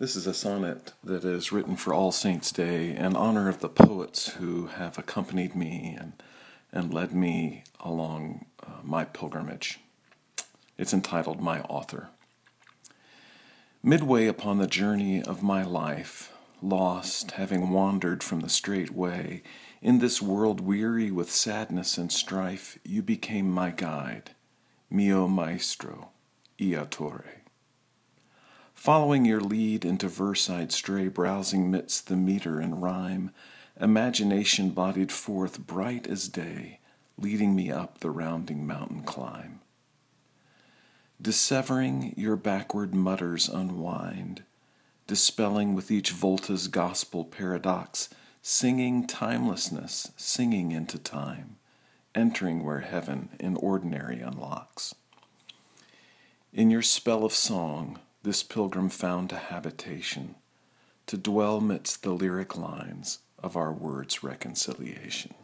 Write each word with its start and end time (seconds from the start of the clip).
This 0.00 0.14
is 0.14 0.28
a 0.28 0.34
sonnet 0.34 0.92
that 1.02 1.24
is 1.24 1.50
written 1.50 1.74
for 1.74 1.92
All 1.92 2.12
Saints' 2.12 2.52
Day 2.52 2.94
in 2.94 3.16
honor 3.16 3.48
of 3.48 3.58
the 3.58 3.68
poets 3.68 4.34
who 4.34 4.68
have 4.68 4.96
accompanied 4.96 5.56
me 5.56 5.96
and, 5.98 6.12
and 6.70 6.94
led 6.94 7.12
me 7.12 7.64
along 7.80 8.46
uh, 8.64 8.74
my 8.84 9.04
pilgrimage. 9.04 9.80
It's 10.76 10.94
entitled 10.94 11.40
My 11.40 11.62
Author. 11.62 12.10
Midway 13.82 14.28
upon 14.28 14.58
the 14.58 14.68
journey 14.68 15.20
of 15.20 15.42
my 15.42 15.64
life, 15.64 16.32
lost, 16.62 17.32
having 17.32 17.70
wandered 17.70 18.22
from 18.22 18.38
the 18.38 18.48
straight 18.48 18.92
way, 18.92 19.42
in 19.82 19.98
this 19.98 20.22
world 20.22 20.60
weary 20.60 21.10
with 21.10 21.28
sadness 21.28 21.98
and 21.98 22.12
strife, 22.12 22.78
you 22.84 23.02
became 23.02 23.50
my 23.50 23.72
guide, 23.72 24.30
mio 24.88 25.26
maestro, 25.26 26.10
iatore. 26.56 27.24
Following 28.88 29.26
your 29.26 29.42
lead 29.42 29.84
into 29.84 30.08
verse 30.08 30.48
I'd 30.48 30.72
stray, 30.72 31.08
browsing 31.08 31.70
midst 31.70 32.08
the 32.08 32.16
meter 32.16 32.58
and 32.58 32.82
rhyme, 32.82 33.32
imagination 33.78 34.70
bodied 34.70 35.12
forth 35.12 35.58
bright 35.66 36.06
as 36.06 36.26
day, 36.26 36.80
leading 37.18 37.54
me 37.54 37.70
up 37.70 37.98
the 38.00 38.08
rounding 38.08 38.66
mountain 38.66 39.02
climb. 39.02 39.60
Dissevering 41.20 42.14
your 42.16 42.36
backward 42.36 42.94
mutters 42.94 43.46
unwind, 43.50 44.44
dispelling 45.06 45.74
with 45.74 45.90
each 45.90 46.10
volta's 46.10 46.66
gospel 46.66 47.26
paradox, 47.26 48.08
singing 48.40 49.06
timelessness, 49.06 50.12
singing 50.16 50.72
into 50.72 50.96
time, 50.98 51.56
entering 52.14 52.64
where 52.64 52.80
heaven 52.80 53.28
in 53.38 53.54
ordinary 53.56 54.20
unlocks. 54.20 54.94
In 56.54 56.70
your 56.70 56.80
spell 56.80 57.26
of 57.26 57.34
song, 57.34 57.98
this 58.22 58.42
pilgrim 58.42 58.88
found 58.88 59.32
a 59.32 59.36
habitation 59.36 60.34
to 61.06 61.16
dwell 61.16 61.60
midst 61.60 62.02
the 62.02 62.10
lyric 62.10 62.56
lines 62.56 63.20
of 63.38 63.56
our 63.56 63.72
words' 63.72 64.22
reconciliation. 64.22 65.34